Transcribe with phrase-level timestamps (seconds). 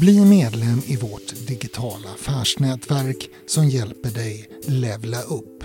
[0.00, 5.64] Bli medlem i vårt digitala affärsnätverk som hjälper dig levla upp.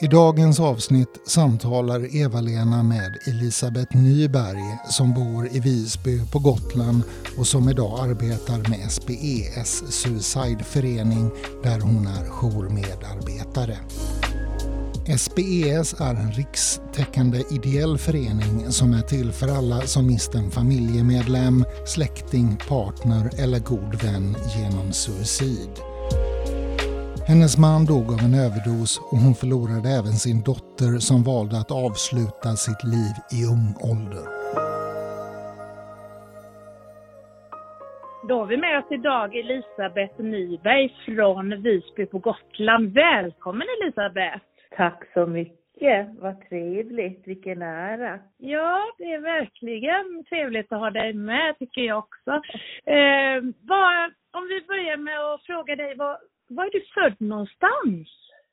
[0.00, 7.02] I dagens avsnitt samtalar Eva-Lena med Elisabeth Nyberg som bor i Visby på Gotland
[7.38, 11.30] och som idag arbetar med SBES Suicideförening
[11.62, 13.76] där hon är jourmedarbetare.
[15.18, 21.64] SBES är en rikstäckande ideell förening som är till för alla som mist en familjemedlem,
[21.86, 25.87] släkting, partner eller god vän genom suicid.
[27.30, 31.72] Hennes man dog av en överdos och hon förlorade även sin dotter som valde att
[31.86, 34.26] avsluta sitt liv i ung ålder.
[38.28, 42.94] Då har vi med oss idag Elisabeth Nyberg från Visby på Gotland.
[42.94, 44.44] Välkommen Elisabeth!
[44.76, 46.08] Tack så mycket.
[46.22, 47.22] Vad trevligt.
[47.26, 48.18] Vilken ära.
[48.36, 52.32] Ja, det är verkligen trevligt att ha dig med tycker jag också.
[52.96, 53.38] Eh,
[53.72, 54.04] vad,
[54.36, 58.08] om vi börjar med att fråga dig, var, var är du född någonstans?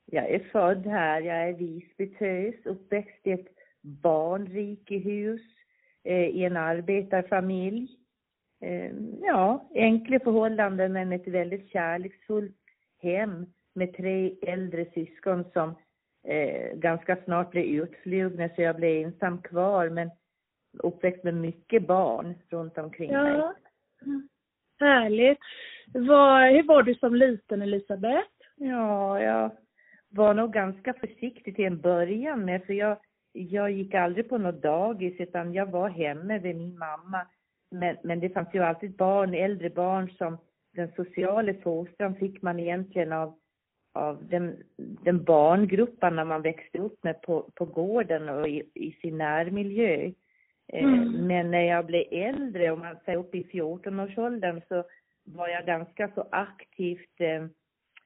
[0.06, 1.20] Jag är född här.
[1.20, 3.48] Jag är Visbytös, uppväxt i ett
[3.80, 5.40] barnrikehus,
[6.04, 7.88] eh, i en arbetarfamilj.
[8.60, 12.56] Eh, ja, enkla förhållanden men ett väldigt kärleksfullt
[13.02, 15.74] hem med tre äldre syskon som
[16.24, 20.10] eh, ganska snart blev utflugna så jag blev ensam kvar men
[20.78, 23.22] uppväxt med mycket barn runt omkring Ja.
[23.22, 23.42] mig.
[24.80, 25.38] Härligt.
[25.94, 28.28] Var, hur var du som liten Elisabeth?
[28.56, 29.50] Ja, jag
[30.08, 32.98] var nog ganska försiktig till en början med för jag,
[33.32, 37.26] jag gick aldrig på något dagis utan jag var hemma vid min mamma.
[37.70, 40.38] Men, men det fanns ju alltid barn, äldre barn som
[40.74, 43.38] den sociala fostran fick man egentligen av,
[43.94, 49.18] av den, den barngrupperna man växte upp med på, på gården och i, i sin
[49.18, 50.12] närmiljö.
[50.72, 51.26] Eh, Mm.
[51.26, 54.84] Men när jag blev äldre, om man säger upp i 14-årsåldern, så
[55.24, 57.44] var jag ganska så aktivt eh,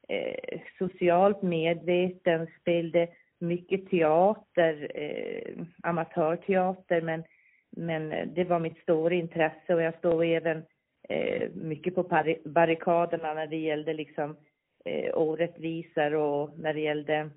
[0.08, 7.24] eh, socialt medveten, spelade mycket teater, eh, amatörteater, men,
[7.70, 10.62] men det var mitt stora intresse och jag stod även
[11.08, 12.02] eh, mycket på
[12.44, 14.36] barrikaderna när det gällde liksom
[14.84, 17.30] eh, orättvisor och när det gällde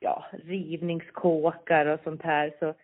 [0.00, 2.52] ja, rivningskåkar och sånt här.
[2.58, 2.74] Så,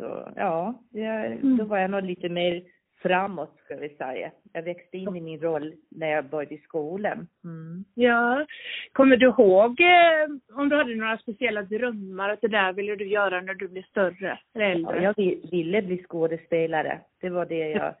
[0.00, 2.62] så ja, jag, då var jag nog lite mer
[3.02, 4.30] framåt ska vi säga.
[4.52, 7.28] Jag växte in i min roll när jag började i skolan.
[7.44, 7.84] Mm.
[7.94, 8.46] Ja.
[8.92, 13.04] Kommer du ihåg eh, om du hade några speciella drömmar att det där ville du
[13.08, 15.02] göra när du blev större eller Ja, äldre?
[15.02, 17.00] jag vi- ville bli skådespelare.
[17.20, 17.94] Det var det jag,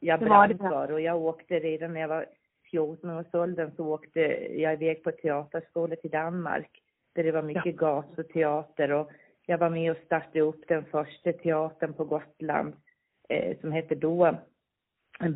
[0.00, 0.92] jag Det brann för.
[0.92, 2.26] Och jag åkte redan när jag var
[2.70, 4.20] 14 års åldern så åkte
[4.60, 6.70] jag iväg på teaterskola till Danmark.
[7.14, 9.10] Där det var mycket gatuteater och
[9.46, 12.74] jag var med och startade upp den första teatern på Gotland
[13.28, 14.36] eh, som hette då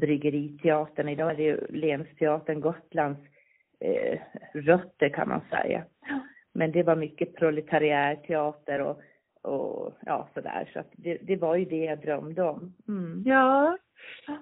[0.00, 1.08] Bryggeriteatern.
[1.08, 3.20] Idag är det ju Länsteatern Gotlands
[3.80, 4.18] eh,
[4.54, 5.84] rötter kan man säga.
[6.52, 9.00] Men det var mycket proletariärteater och,
[9.42, 10.70] och ja sådär.
[10.72, 12.74] Så att det, det var ju det jag drömde om.
[12.88, 13.22] Mm.
[13.26, 13.78] Ja.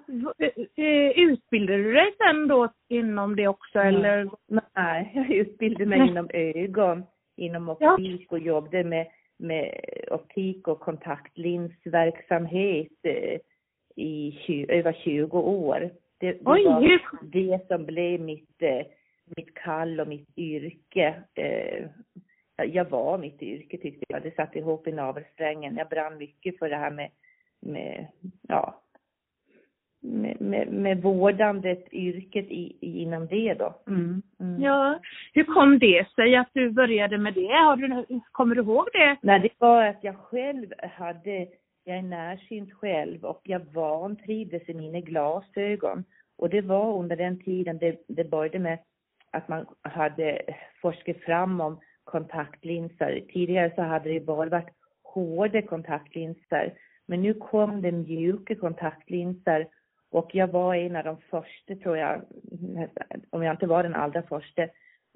[0.07, 4.29] V- eh, Utbildade du dig sen då inom det också eller?
[4.75, 7.03] Nej, jag utbildade mig inom ögon,
[7.35, 9.07] inom optik och jobbade med,
[9.39, 9.79] med
[10.11, 13.39] optik och kontaktlinsverksamhet eh,
[13.95, 15.79] i över 20 år.
[16.17, 18.85] Det, det Oj, var det som blev mitt, eh,
[19.37, 21.23] mitt kall och mitt yrke.
[21.35, 21.85] Eh,
[22.65, 24.23] jag var mitt yrke tyckte jag.
[24.23, 25.75] Det satt ihop i navelsträngen.
[25.75, 27.11] Jag brann mycket för det här med,
[27.59, 28.07] med
[28.47, 28.78] ja,
[30.01, 33.75] med, med, med vårdandet, yrket i, i, inom det då.
[33.87, 34.21] Mm.
[34.39, 34.61] Mm.
[34.61, 34.99] ja.
[35.33, 37.53] Hur kom det sig att du började med det?
[37.53, 39.17] Har du, kommer du ihåg det?
[39.21, 41.47] Nej, det var att jag själv hade,
[41.83, 46.03] jag är närsynt själv och jag vantrivdes i mina glasögon.
[46.37, 48.79] Och det var under den tiden det, det började med
[49.31, 50.41] att man hade
[50.81, 53.21] forskat fram om kontaktlinser.
[53.33, 54.69] Tidigare så hade det bara varit
[55.03, 56.73] hårda kontaktlinser.
[57.05, 59.67] Men nu kom det mjuka kontaktlinser
[60.11, 62.21] och jag var en av de första tror jag,
[63.29, 64.67] om jag inte var den allra första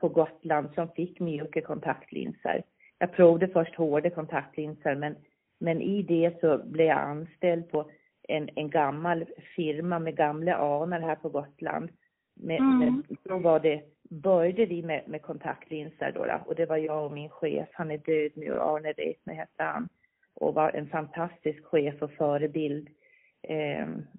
[0.01, 2.63] på Gotland som fick mjuka kontaktlinser.
[2.98, 5.16] Jag provade först hårda kontaktlinser men,
[5.60, 7.92] men i det så blev jag anställd på
[8.28, 9.25] en, en gammal
[9.56, 11.90] firma med gamla anor här på Gotland.
[12.36, 12.80] Med, Mm.
[12.80, 17.06] med, då var det började vi med, med kontaktlinser då, då, och det var jag
[17.06, 19.90] och min chef, han är död nu, Arne Wretner hette han,
[20.34, 22.90] och var en fantastisk chef och förebild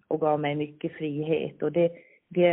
[0.08, 1.92] och gav mig mycket frihet och det,
[2.28, 2.50] det,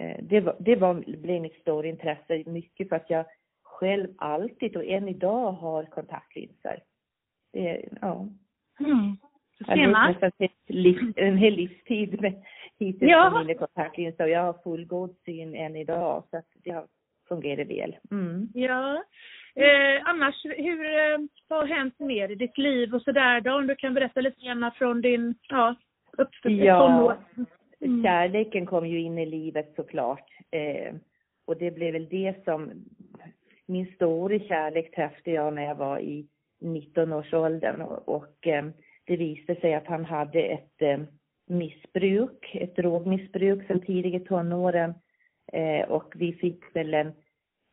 [0.00, 3.24] eh, det, var, det var, blev mitt stora intresse, mycket för att jag
[3.62, 6.82] själv alltid och än idag har kontaktlinser.
[7.52, 8.28] Det, ja.
[8.80, 9.16] Mm.
[9.58, 10.30] Jag har nästan
[11.16, 12.44] en hel livstid med
[12.78, 13.30] hittills ja.
[13.30, 16.86] med mina kontaktlinser och jag har fullgod syn än idag så att det har
[17.28, 17.96] fungerat väl.
[18.10, 18.48] Mm.
[18.54, 19.04] Ja.
[19.56, 21.18] Eh, annars, hur, eh,
[21.48, 23.52] har hänt mer i ditt liv och sådär då?
[23.52, 25.74] Om du kan berätta lite grann från din, ja,
[26.18, 27.16] uppväxt, Ja,
[27.80, 28.02] mm.
[28.02, 30.30] kärleken kom ju in i livet såklart.
[30.50, 30.94] Eh,
[31.46, 32.70] och det blev väl det som,
[33.66, 36.26] min stora kärlek träffade jag när jag var i
[36.62, 38.64] 19-årsåldern och, och eh,
[39.04, 40.98] det visade sig att han hade ett eh,
[41.46, 44.94] missbruk, ett drogmissbruk sedan tidiga tonåren
[45.52, 47.12] eh, och vi fick väl en,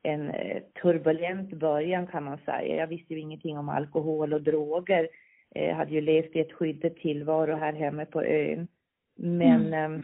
[0.03, 2.75] en eh, turbulent början kan man säga.
[2.75, 5.07] Jag visste ju ingenting om alkohol och droger.
[5.55, 8.67] Jag hade ju levt i ett skyddat tillvaro här hemma på ön.
[9.15, 10.01] Men mm.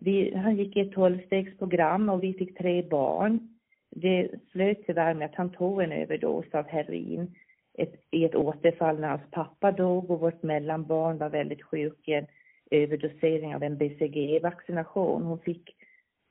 [0.00, 3.58] vi, han gick i ett tolvstegsprogram och vi fick tre barn.
[3.90, 7.34] Det slöt tyvärr med att han tog en överdos av heroin
[7.78, 12.12] ett, i ett återfall när hans pappa dog och vårt mellanbarn var väldigt sjuk i
[12.12, 12.26] en
[12.70, 15.22] överdosering av en BCG-vaccination.
[15.22, 15.76] Hon fick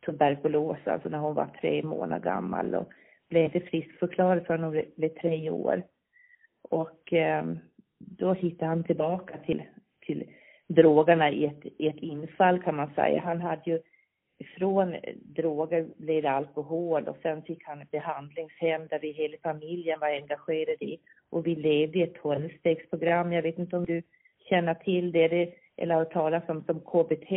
[0.06, 2.90] tuberkulos alltså när hon var tre månader gammal och
[3.30, 5.84] blev inte friskförklarad förrän hon blev tre år.
[6.70, 7.46] Och eh,
[8.00, 9.64] då hittade han tillbaka till,
[10.06, 10.24] till
[10.68, 13.22] drogerna i ett, i ett infall kan man säga.
[13.22, 13.80] Han hade ju
[14.58, 19.38] från eh, droger blev det alkohol och sen fick han ett behandlingshem där vi hela
[19.44, 23.34] familjen var engagerade i och vi levde i ett tolvstegsprogram.
[23.34, 24.04] Jag vet inte om du
[24.50, 27.32] känner till det, det eller har talat om som KBT.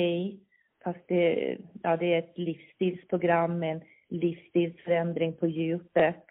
[0.87, 6.25] Fast det, ja, det är ett livsstilsprogram med en livsstilsförändring på djupet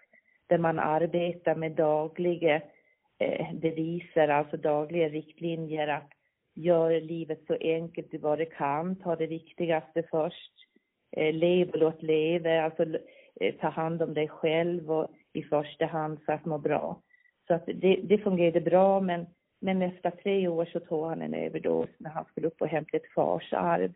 [0.46, 2.62] där man arbetar med dagliga
[3.18, 6.10] eh, alltså dagliga riktlinjer att
[6.54, 10.52] gör livet så enkelt du bara kan, ta det viktigaste först,
[11.16, 12.86] eh, lev och låt leva, alltså
[13.40, 17.02] eh, ta hand om dig själv och i första hand för att må bra.
[17.46, 19.26] Så att det, det fungerade bra men,
[19.60, 22.96] men efter tre år så tog han en överdos när han skulle upp och hämta
[22.96, 23.92] ett farsarv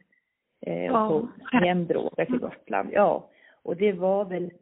[0.67, 1.09] eh, ja.
[1.09, 2.91] och tog hem droger till Gotland.
[2.93, 3.31] Ja,
[3.62, 4.53] och det var väl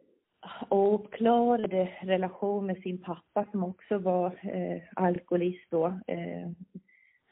[0.69, 5.85] ouppklarade relation med sin pappa som också var eh, alkoholist då.
[5.85, 6.49] Eh,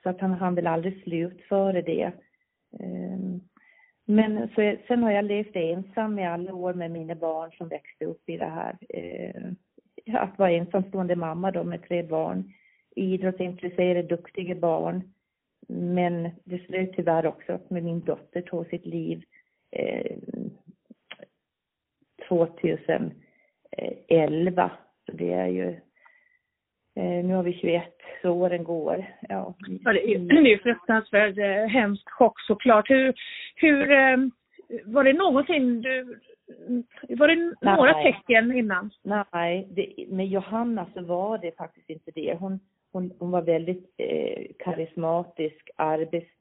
[0.04, 2.12] så att han hann väl aldrig slutföra det.
[2.80, 3.20] Eh,
[4.06, 8.06] men så, sen har jag levt ensam i alla år med mina barn som växte
[8.06, 8.78] upp i det här.
[8.90, 9.42] Eh,
[10.22, 12.54] att vara ensamstående mamma då med tre barn.
[12.96, 15.14] Idrottsintresserade, duktiga barn.
[15.68, 19.24] Men det slöt tyvärr också med min dotter tog sitt liv
[19.72, 20.18] eh,
[22.28, 24.72] 2011.
[25.06, 25.70] Så det är ju,
[26.96, 27.84] eh, nu har vi 21,
[28.22, 29.06] så åren går.
[29.30, 32.90] Ja, ja det är ju fruktansvärt eh, hemskt chock såklart.
[32.90, 33.14] Hur,
[33.56, 34.18] hur eh,
[34.86, 36.20] var det någonting du
[37.10, 38.14] var det några Nej.
[38.14, 38.92] tecken innan?
[39.04, 42.38] Nej, det, med Johanna så var det faktiskt inte det.
[42.40, 42.60] Hon,
[42.92, 46.32] hon, hon var väldigt eh, karismatisk, arbets,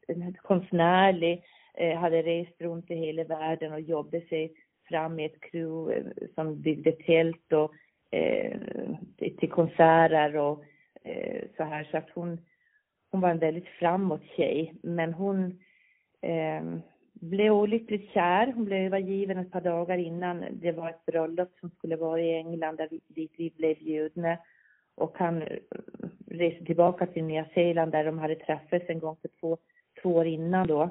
[0.43, 1.45] konstnärlig,
[1.75, 4.53] eh, hade rest runt i hela världen och jobbade sig
[4.89, 7.73] fram i ett crew eh, som byggde tält och
[8.17, 8.61] eh,
[9.39, 10.65] till konserter och
[11.05, 11.89] eh, så här.
[11.91, 12.41] Så att hon,
[13.11, 14.75] hon var en väldigt framåt tjej.
[14.83, 15.61] Men hon
[16.21, 16.79] eh,
[17.13, 18.53] blev olyckligt kär.
[18.53, 22.37] Hon blev övergiven ett par dagar innan det var ett bröllop som skulle vara i
[22.37, 24.39] England där vi, dit vi blev bjudna.
[24.97, 25.43] Och han
[26.27, 29.57] reste tillbaka till Nya Zeeland där de hade träffats en gång för två,
[30.03, 30.83] två år innan då.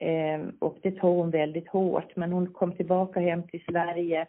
[0.00, 2.16] Eh, och det tog hon väldigt hårt.
[2.16, 4.26] Men hon kom tillbaka hem till Sverige.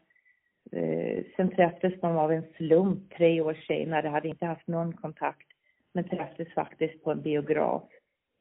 [0.71, 5.47] Eh, sen träffades de av en slump tre år senare, hade inte haft någon kontakt.
[5.93, 7.83] Men träffades faktiskt på en biograf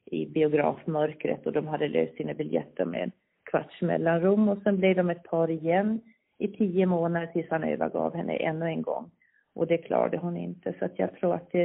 [0.05, 3.13] i biografmörkret och de hade löst sina biljetter med en
[3.51, 6.01] kvarts mellanrum och sen blev de ett par igen
[6.39, 9.11] i tio månader tills han övergav henne ännu en gång.
[9.55, 11.65] Och det klarade hon inte så att jag tror att det,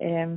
[0.00, 0.36] eh,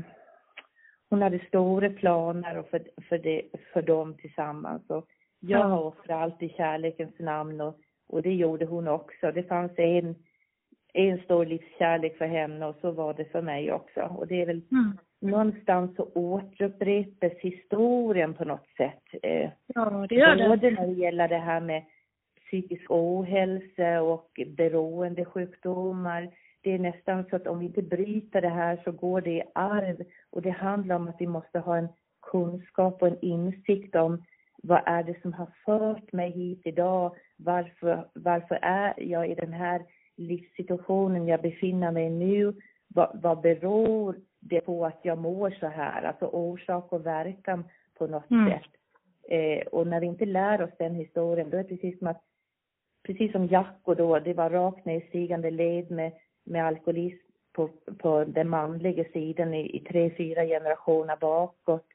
[1.10, 3.42] hon hade stora planer och för, för, det,
[3.74, 5.08] för dem tillsammans och
[5.40, 9.32] jag har offrat allt i kärlekens namn och, och det gjorde hon också.
[9.32, 10.16] Det fanns en,
[10.94, 14.46] en stor livskärlek för henne och så var det för mig också och det är
[14.46, 19.04] väl mm någonstans så återupprepas historien på något sätt.
[19.24, 20.50] Eh, ja, det gör det.
[20.50, 21.84] Både när det gäller det här med
[22.48, 26.30] psykisk ohälsa och beroendesjukdomar.
[26.68, 29.44] Det är nästan så att om vi inte bryter det här så går det i
[29.56, 31.88] arv och det handlar om att vi måste ha en
[32.22, 34.24] kunskap och en insikt om
[34.64, 37.16] vad är det som har fört mig hit idag?
[37.38, 39.82] Varför, varför är jag i den här
[40.16, 42.54] livssituationen jag befinner mig nu?
[42.88, 46.04] Vad, vad beror det på att jag mår så här?
[46.04, 47.64] Alltså orsak och verkan
[47.98, 48.50] på något mm.
[48.50, 48.72] sätt.
[49.30, 52.22] Eh, och när vi inte lär oss den historien, då är det precis som att,
[53.04, 56.12] precis som Jacko då, det var rakt ner i stigande led med,
[56.48, 61.86] med alkoholism på, på den manliga sidan i, i tre, fyra generationer bakåt.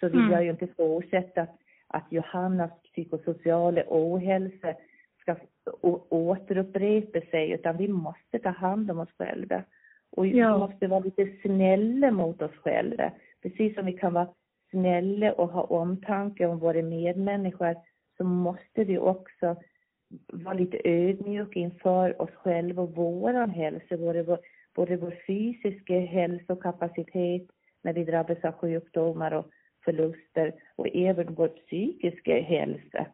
[0.00, 0.32] Så vill mm.
[0.32, 4.74] jag ju inte fortsätta att, att Johannas psykosociala ohälsa
[5.20, 5.36] ska
[6.08, 9.62] återupprepa sig, utan vi måste ta hand om oss själva.
[10.10, 10.52] Och ja.
[10.52, 13.12] vi måste vara lite snälla mot oss själva.
[13.42, 14.28] Precis som vi kan vara
[14.70, 17.76] snälla och ha omtanke om våra medmänniskor
[18.16, 19.56] så måste vi också
[20.32, 24.38] vara lite ödmjuka inför oss själva och vår hälsa, både vår,
[24.74, 27.42] både vår fysiska hälsokapacitet
[27.82, 29.46] när vi drabbas av sjukdomar och
[29.84, 33.06] förluster och även vår psykiska hälsa.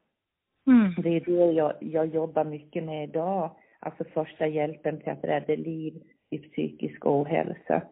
[0.67, 0.95] Mm.
[1.03, 3.51] Det är det jag, jag jobbar mycket med idag,
[3.81, 7.83] alltså första hjälpen till att rädda liv vid psykisk ohälsa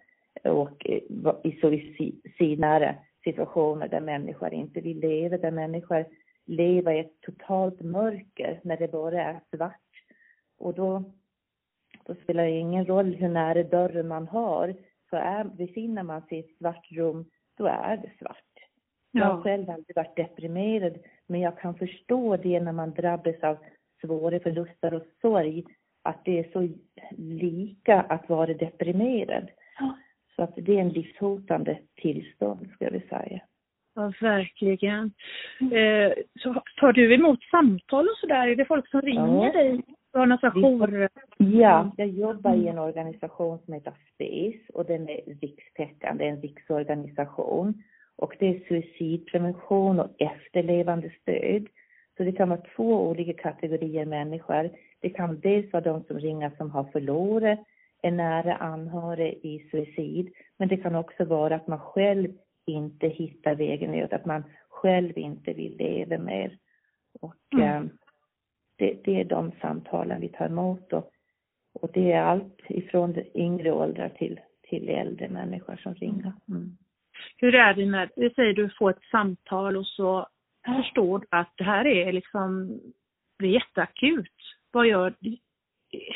[0.45, 0.87] och
[1.45, 2.95] i suicidnära
[3.25, 6.05] situationer där människor inte vill leva, där människor
[6.47, 9.81] lever i ett totalt mörker när det bara är svart.
[10.59, 11.05] Och då,
[12.05, 14.75] då spelar det ingen roll hur nära dörren man har,
[15.11, 17.25] så är, befinner man sig i ett svart rum,
[17.57, 18.39] då är det svart.
[19.11, 19.21] Ja.
[19.21, 23.57] Jag har själv aldrig varit deprimerad, men jag kan förstå det när man drabbas av
[24.01, 25.65] svåra förluster och sorg,
[26.03, 26.69] att det är så
[27.17, 29.51] lika att vara deprimerad.
[30.37, 33.41] Så att det är en livshotande tillstånd, ska vi säga.
[33.95, 35.13] Ja, verkligen.
[35.61, 38.49] Eh, så tar du emot samtal och sådär?
[38.49, 39.53] Är det folk som ringer ja.
[39.53, 39.83] dig?
[40.55, 41.09] Jourer?
[41.39, 47.83] Ja, jag jobbar i en organisation som heter SPACE och den är rikstäckande, en riksorganisation.
[48.17, 51.67] Och det är suicidprevention och efterlevande stöd.
[52.17, 54.71] Så det kan vara två olika kategorier människor.
[55.01, 57.59] Det kan dels vara de som ringer som har förlorat
[58.03, 60.33] en nära anhörig i suicid.
[60.59, 62.29] Men det kan också vara att man själv
[62.66, 66.59] inte hittar vägen ut, att man själv inte vill leva mer.
[67.21, 67.83] Och mm.
[67.85, 67.90] eh,
[68.78, 71.11] det, det, är de samtalen vi tar emot och,
[71.75, 76.33] och det är allt ifrån yngre åldrar till, till äldre människor som ringer.
[76.49, 76.76] Mm.
[77.37, 80.26] Hur är det när, vi säger du får ett samtal och så
[80.66, 82.80] förstår du att det här är liksom,
[83.38, 84.33] det är jätteakut.
[84.71, 85.14] Vad gör,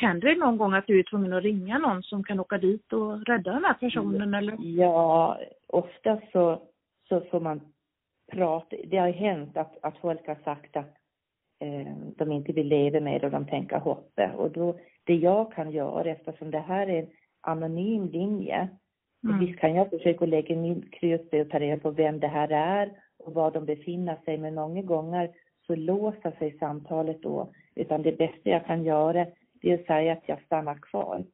[0.01, 2.93] händer det någon gång att du är tvungen att ringa någon som kan åka dit
[2.93, 4.57] och rädda den här personen eller?
[4.61, 6.63] Ja, ofta så,
[7.09, 7.61] så får man
[8.33, 8.77] prata.
[8.85, 10.95] Det har hänt att, att folk har sagt att
[11.61, 14.33] eh, de inte vill leva med och de tänker hoppa.
[14.33, 17.09] Och då, det jag kan göra eftersom det här är en
[17.41, 18.69] anonym linje.
[19.25, 19.39] Mm.
[19.41, 22.93] Visst kan jag försöka lägga min krut och ta reda på vem det här är
[23.19, 24.39] och var de befinner sig.
[24.39, 25.31] Men många gånger
[25.67, 27.53] så låser sig samtalet då.
[27.75, 29.27] Utan det bästa jag kan göra
[29.61, 31.25] det är att säga att jag stannar kvar.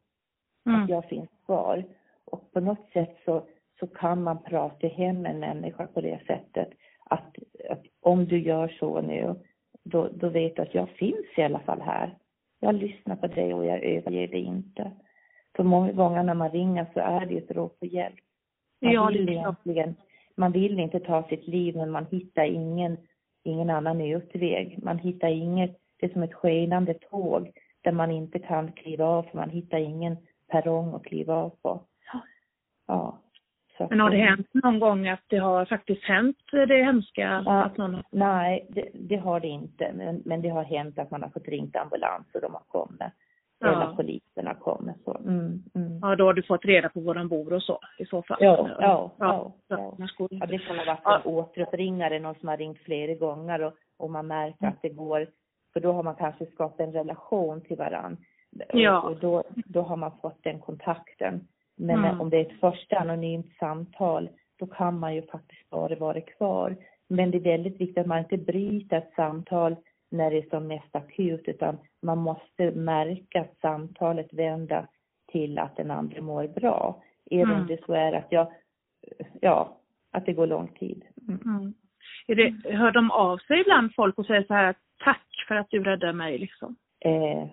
[0.67, 0.83] Mm.
[0.83, 1.85] Att jag finns kvar.
[2.25, 3.47] Och på något sätt så,
[3.81, 6.69] så kan man prata hem en människa på det sättet.
[7.05, 7.37] Att,
[7.71, 9.35] att om du gör så nu,
[9.85, 12.19] då, då vet du att jag finns i alla fall här.
[12.61, 14.91] Jag lyssnar på dig och jag överger dig inte.
[15.57, 18.15] För många gånger när man ringer så är det ett rop på hjälp.
[18.81, 19.95] Man ja, vill egentligen,
[20.35, 22.97] man vill inte ta sitt liv men man hittar ingen,
[23.43, 24.79] ingen annan utväg.
[24.83, 27.53] Man hittar inget, det är som ett skenande tåg
[27.85, 30.17] där man inte kan kliva av för man hittar ingen
[30.49, 31.83] perrong att kliva av på.
[32.87, 33.21] Ja.
[33.79, 37.43] Så Men har det hänt någon gång att det har faktiskt hänt det hemska?
[37.47, 38.03] Ja, att någon...
[38.11, 39.93] Nej, det, det, har det inte.
[39.95, 43.01] Men, men det har hänt att man har fått ringt ambulans och de har kommit.
[43.59, 43.67] Ja.
[43.67, 44.95] Eller poliserna kommer.
[45.05, 45.17] Så.
[45.19, 45.99] Mm, mm.
[46.03, 48.37] Ja, då har du fått reda på var de bor och så i så fall?
[48.41, 49.13] Ja, ja, ja.
[49.19, 49.97] ja, ja.
[50.31, 54.11] ja det kan ha varit en återuppringare, någon som har ringt flera gånger och, och
[54.11, 55.27] man märker att det går
[55.75, 58.23] för då har man kanske skapat en relation till varandra.
[58.73, 59.01] Ja.
[59.01, 61.49] Och, då, då har man fått den kontakten.
[61.77, 62.21] Men mm.
[62.21, 64.29] om det är ett första anonymt samtal,
[64.59, 66.77] då kan man ju faktiskt bara vara kvar.
[67.09, 69.77] Men det är väldigt viktigt att man inte bryter ett samtal
[70.11, 74.87] när det är som mest akut, utan man måste märka att samtalet vänder
[75.33, 77.03] till att den andra mår bra.
[77.31, 77.61] Även mm.
[77.61, 78.53] om det så är att jag,
[79.41, 79.77] ja,
[80.11, 81.05] att det går lång tid.
[81.29, 81.41] Mm.
[81.45, 81.75] mm.
[82.27, 85.71] Det, hör de av sig ibland folk och säger så här att tack för att
[85.71, 86.77] du räddade mig liksom?
[87.01, 87.49] Eh,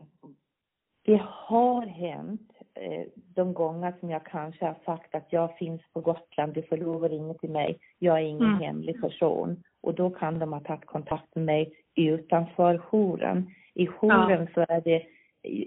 [1.05, 6.01] det har hänt eh, de gånger som jag kanske har sagt att jag finns på
[6.01, 8.59] Gotland, du får lov att ringa till mig, jag är ingen mm.
[8.59, 9.63] hemlig person.
[9.81, 13.51] Och då kan de ha tagit kontakt med mig utanför jouren.
[13.73, 14.65] I jouren ja.
[14.65, 15.05] så är det,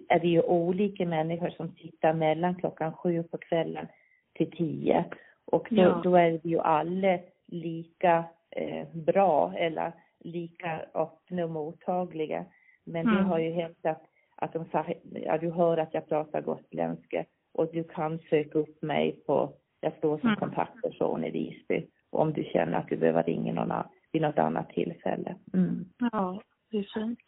[0.09, 3.87] är det ju olika människor som sitter mellan klockan sju på kvällen
[4.33, 5.05] till tio.
[5.45, 6.01] Och då, ja.
[6.05, 9.93] då är vi ju alla lika eh, bra eller
[10.25, 12.45] lika öppna och mottagliga.
[12.85, 13.17] Men Mm.
[13.17, 14.03] det har ju hänt att,
[14.37, 18.83] att de sa, ja du hör att jag pratar gotländska och du kan söka upp
[18.83, 20.41] mig på, jag står som Mm.
[20.41, 23.73] kontaktperson i Visby om du känner att du behöver ringa någon,
[24.13, 25.37] vid något annat tillfälle.
[25.55, 25.85] Mm.
[26.13, 27.21] Ja, det är fint.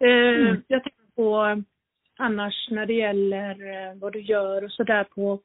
[0.00, 0.62] Eh, Mm.
[0.68, 1.62] Jag tänker på
[2.18, 3.50] annars när det gäller
[3.88, 5.40] eh, vad du gör och sådär på,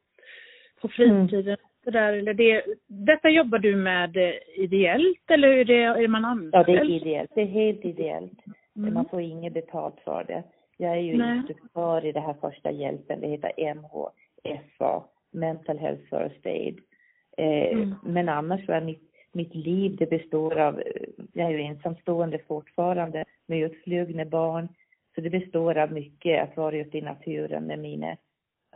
[0.80, 1.56] på fritiden.
[1.84, 6.24] Så där, eller det, detta jobbar du med eh, ideellt eller är, det, är man
[6.24, 6.54] anställd?
[6.54, 7.30] Ja, det är ideellt.
[7.34, 8.38] Det är helt ideellt.
[8.76, 8.94] Mm.
[8.94, 10.42] Man får inget betalt för det.
[10.76, 11.36] Jag är ju Nej.
[11.36, 13.20] instruktör i det här första hjälpen.
[13.20, 16.78] Det heter MHFA, Mental Health First Aid.
[17.36, 17.94] Eh, Mm.
[18.02, 20.86] Men annars så är mitt, mitt liv, det består av, eh,
[21.32, 24.68] jag är ju ensamstående fortfarande med utflugna barn.
[25.14, 28.16] Så det består av mycket att vara ute i naturen med mina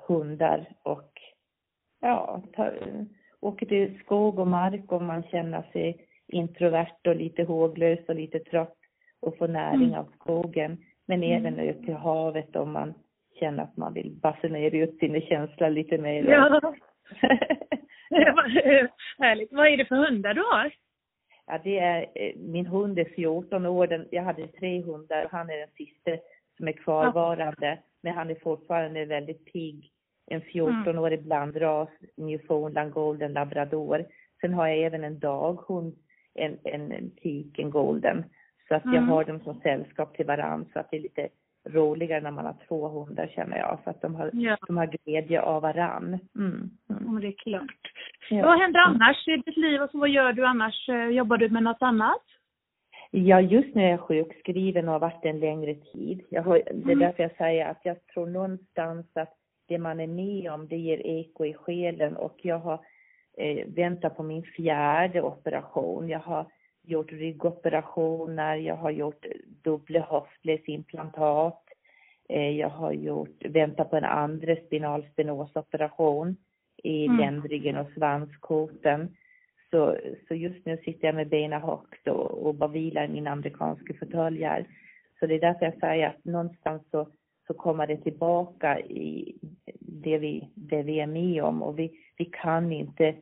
[0.06, 1.11] hundar och
[2.02, 2.70] ja, ta,
[3.40, 8.38] åker till skog och mark om man känner sig introvert och lite håglös och lite
[8.38, 8.76] trött
[9.20, 9.94] och få näring Mm.
[9.94, 10.78] av skogen.
[11.06, 11.36] Men Mm.
[11.46, 12.94] även ut till havet om man
[13.40, 16.24] känner att man vill basunera ut sina känslor lite mer.
[16.24, 16.72] Ja,
[19.18, 19.52] härligt.
[19.52, 20.72] Vad är det för hundar du har?
[21.46, 23.86] ja, det är, eh, min hund är 14 år.
[23.86, 26.10] Den, jag hade tre hundar och han är den sista
[26.56, 27.78] som är kvarvarande.
[28.02, 29.91] Men han är fortfarande väldigt pigg.
[30.32, 34.04] En 14-årig blandras, Newfoundland golden labrador.
[34.40, 35.94] Sen har jag även en daghund,
[36.34, 38.24] en, en, en tik, en golden.
[38.68, 39.08] Så att jag Mm.
[39.08, 41.28] har dem som sällskap till varandra så att det är lite
[41.68, 43.78] roligare när man har två hundar känner jag.
[43.84, 46.18] För att de har, Ja, de har glädje av varann.
[46.38, 46.70] Mm.
[46.90, 47.20] Mm.
[47.20, 47.92] det är klart.
[48.30, 48.42] Ja.
[48.46, 50.88] Vad händer annars i ditt liv och så vad gör du annars?
[50.88, 52.22] Eh, Jobbar du med något annat?
[53.10, 56.24] Ja, just nu är jag sjukskriven och har varit en längre tid.
[56.30, 56.98] Jag har, det är Mm.
[56.98, 59.34] därför jag säger att jag tror någonstans att
[59.72, 62.78] det man är med om, det ger eko i själen och jag har
[63.36, 66.08] eh, väntat på min fjärde operation.
[66.08, 66.46] Jag har
[66.82, 69.26] gjort ryggoperationer, jag har gjort
[69.64, 71.62] dubbla höftledsimplantat,
[72.28, 76.36] eh, jag har gjort, väntat på en andra spinalstenosoperation
[76.82, 77.18] i Mm.
[77.18, 79.08] ländryggen och svanskotan.
[79.70, 79.96] Så,
[80.28, 83.94] så just nu sitter jag med benen högt och, och bara vilar i min amerikanska
[83.94, 84.66] fåtölj här.
[85.18, 87.08] Så det är därför jag säger att någonstans så,
[87.46, 89.34] så kommer det tillbaka i
[89.92, 93.14] det vi, det vi är med om och vi, vi kan inte,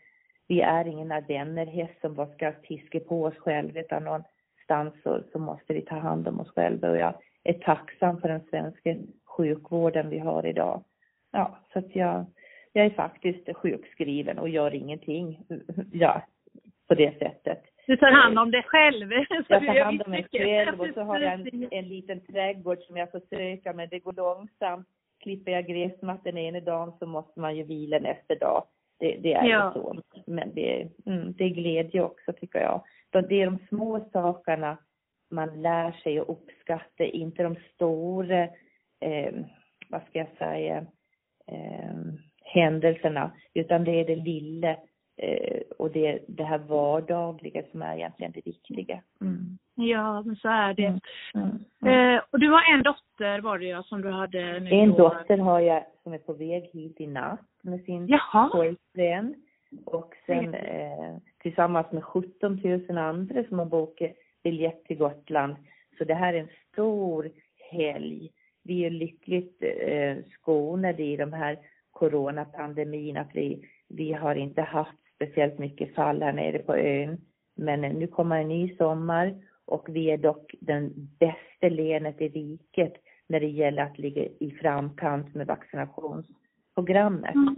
[0.48, 5.38] vi är ingen ardennerhäst som bara ska piska på oss själva utan någonstans så, så
[5.38, 10.10] måste vi ta hand om oss själva och jag är tacksam för den svenska sjukvården
[10.10, 10.84] vi har idag.
[11.32, 12.26] Ja, så att jag,
[12.72, 15.44] jag är faktiskt sjukskriven och gör ingenting.
[15.92, 16.22] Ja,
[16.88, 17.62] på det sättet.
[17.86, 19.10] Du tar hand om dig själv.
[19.28, 22.78] Så Jag tar hand om mig själv och så har jag en, en liten trädgård
[22.78, 24.86] som jag försöker men det går långsamt.
[25.20, 28.64] Klipper jag gräsmattan ena dagen så måste man ju vila nästa dag.
[28.98, 29.72] Det, det är Ja.
[29.74, 30.02] ju så.
[30.26, 32.82] Men det, mm, det är glädje också tycker jag.
[33.10, 34.78] Det är de små sakerna
[35.30, 38.42] man lär sig att uppskatta, inte de stora,
[39.00, 39.34] eh,
[39.88, 40.86] vad ska jag säga,
[41.46, 41.94] eh,
[42.44, 44.76] händelserna, utan det är det lilla
[45.16, 49.02] eh, och det, det här vardagliga som är egentligen det viktiga.
[49.20, 49.58] Mm.
[49.80, 50.86] Ja, men så är det.
[50.86, 51.00] Mm.
[51.34, 51.64] Mm.
[51.82, 52.14] Mm.
[52.16, 54.96] Eh, och du har en dotter var det ja, som du hade nu En då.
[54.96, 58.48] dotter har jag som är på väg hit i natt med sin Jaha.
[58.52, 59.34] pojkvän.
[59.84, 64.10] Och sen eh, tillsammans med 17 000 andra som har bokat
[64.42, 65.56] biljett till Gotland.
[65.98, 67.30] Så det här är en stor
[67.70, 68.30] helg.
[68.62, 71.58] Vi är lyckligt eh, skonade i de här
[71.90, 77.20] coronapandemin att vi, vi har inte haft speciellt mycket fall här nere på ön.
[77.54, 79.34] Men eh, nu kommer en ny sommar
[79.70, 82.94] och vi är dock den bästa länet i riket
[83.28, 87.34] när det gäller att ligga i framkant med vaccinationsprogrammet.
[87.34, 87.56] Mm.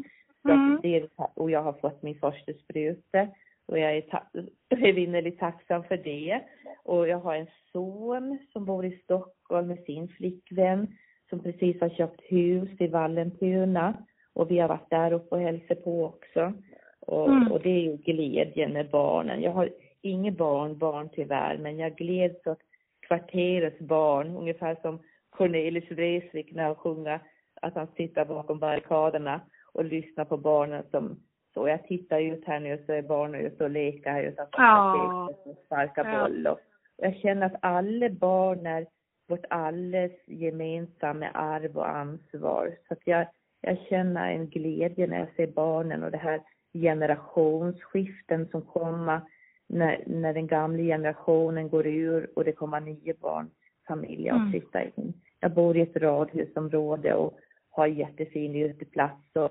[0.48, 0.81] Mm.
[0.83, 3.29] det och jag har fått min första spruta
[3.66, 4.27] och jag är ta-
[4.77, 6.40] evinnerligt tacksam för det.
[6.85, 10.87] Och jag har en son som bor i Stockholm med sin flickvän
[11.29, 13.94] som precis har köpt hus i Vallentuna
[14.33, 16.53] och vi har varit där uppe och hälsat på också.
[17.01, 17.53] Och, Mm.
[17.53, 19.42] och det är ju glädjen med barnen.
[19.42, 19.70] Jag har
[20.02, 22.58] inget barn, barn tyvärr, men jag gläds åt
[23.06, 24.98] kvarterets barn, ungefär som
[25.30, 27.20] Cornelis Vreeswijk när han sjunger
[27.62, 29.40] att han sitter bakom barrikaderna
[29.72, 31.20] och lyssnar på barnen som
[31.54, 35.28] så jag tittar ut här nu så är barnen ute och leker här utanför Ja.
[35.44, 36.22] och sparkar Ja.
[36.22, 36.58] boll och
[36.98, 38.86] och jag känner att alla barn är
[39.28, 42.76] vårt alles gemensamma arv och ansvar.
[42.88, 43.26] Så att jag,
[43.60, 46.40] jag känner en glädje när jag ser barnen och det här
[46.72, 49.20] generationsskiften som kommer
[49.66, 54.44] när, när den gamla generationen går ur och det kommer nya barnfamiljer Mm.
[54.44, 55.12] att flytta in.
[55.40, 57.38] Jag bor i ett radhusområde och
[57.70, 59.51] har jättefin uteplats och,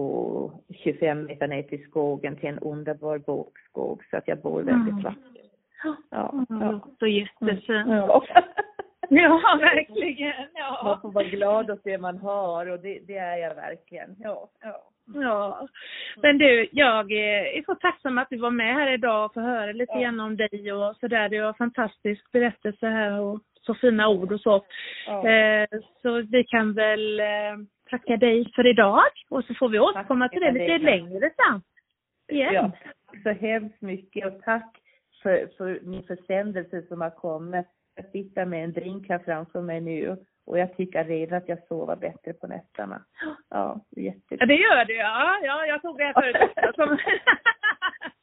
[0.00, 4.92] och 25 meter ner till skogen till en underbar bokskog så att jag bor väldigt
[4.92, 5.02] Mm.
[5.02, 5.18] vackert.
[5.84, 6.80] Ja, ja.
[6.98, 7.88] så jättefint.
[7.88, 8.24] Ja.
[9.08, 10.46] Ja, verkligen.
[10.54, 10.80] Ja.
[10.84, 14.16] Man får vara glad åt det man har och det, det är jag verkligen.
[14.18, 14.82] Ja, ja.
[15.14, 15.68] Ja.
[16.22, 19.72] Men du, jag är så tacksam att du var med här idag och få höra
[19.72, 20.00] lite Ja.
[20.00, 21.28] grann om dig och sådär.
[21.28, 24.64] Det var fantastisk berättelse här och så fina ord och så.
[25.06, 25.28] ja.
[25.28, 25.68] Eh,
[26.02, 27.26] så vi kan väl eh,
[27.90, 31.62] tacka dig för idag och så får vi återkomma till det lite längre sen.
[32.28, 32.54] Igen.
[32.54, 32.70] Ja,
[33.22, 34.78] så hemskt mycket och tack
[35.22, 37.66] för, för min försändelse som har kommit.
[37.94, 41.66] Jag sitter med en drink här framför mig nu och jag tycker redan att jag
[41.68, 43.02] sover bättre på nätterna.
[43.20, 44.48] Ja, Ja, jättekul.
[44.48, 45.38] det gör du ja.
[45.42, 46.72] ja jag tog det här förut också.
[46.74, 46.98] Som...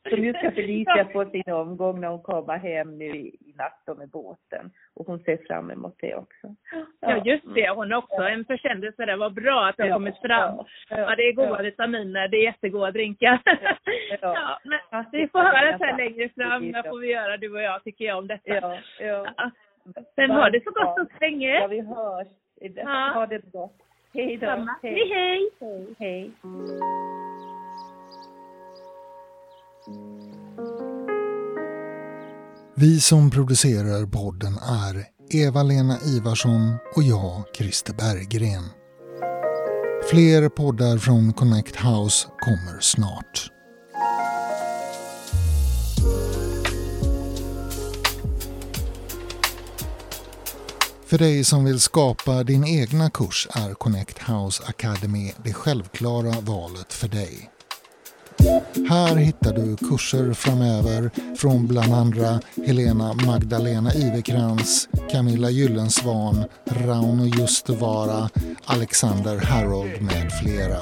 [0.09, 3.95] Så nu ska Felicia få sin omgång när hon kommer hem nu i, natt då
[3.95, 4.71] med båten.
[4.95, 6.55] Och hon ser fram emot det också.
[6.99, 7.69] Ja, just det.
[7.69, 9.17] Hon har också en försändelse där.
[9.17, 10.65] Vad bra att det har kommit fram.
[10.89, 12.27] Ja, det är goda vitaminer.
[12.27, 13.41] Det är jättegoda drinkar.
[13.45, 14.17] Ja.
[14.21, 14.59] Ja,
[14.91, 16.71] men vi får höra sen längre fram.
[16.71, 18.55] Det får vi göra du och jag tycker jag om detta.
[18.55, 19.51] Ja, ja.
[19.83, 20.01] Ja.
[20.15, 21.67] Sen har det så gott så Ja, länge.
[21.67, 22.27] vi hörs.
[22.61, 23.11] Ja.
[23.13, 23.75] Ha det gott.
[24.13, 24.45] Hej då.
[24.45, 24.75] Samma.
[24.81, 25.49] Hej hej.
[25.59, 25.95] Hej.
[25.99, 26.31] Hej.
[32.75, 35.05] Vi som producerar podden är
[35.47, 38.63] Eva-Lena Ivarsson och jag, Christer Berggren.
[40.11, 43.47] Fler poddar från Connect House kommer snart.
[51.09, 56.93] För dig som vill skapa din egna kurs är Connect House Academy det självklara valet
[56.93, 57.49] för dig.
[58.89, 68.29] Här hittar du kurser framöver från bland andra Helena Magdalena Ivekrans, Camilla Gyllensvan, Rauno Justevara,
[68.65, 70.79] Alexander Harold med flera.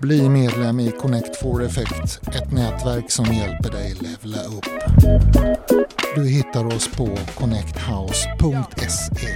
[0.00, 4.66] Bli medlem i Connect 4 Effect, ett nätverk som hjälper dig levla upp.
[6.14, 9.28] Du hittar oss på connecthouse.se